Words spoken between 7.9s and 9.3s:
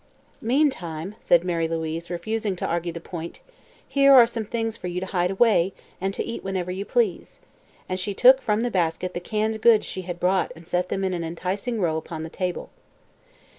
she took from the basket the